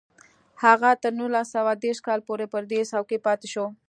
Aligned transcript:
هغه 0.63 0.89
تر 1.01 1.11
نولس 1.19 1.47
سوه 1.55 1.71
دېرش 1.83 1.99
کال 2.07 2.19
پورې 2.27 2.45
پر 2.53 2.63
دې 2.71 2.79
څوکۍ 2.91 3.17
پاتې 3.25 3.47
شو 3.53 3.65